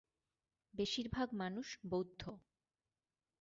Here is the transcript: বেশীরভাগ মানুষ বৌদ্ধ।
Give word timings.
বেশীরভাগ 0.73 1.27
মানুষ 1.33 1.67
বৌদ্ধ। 1.89 2.21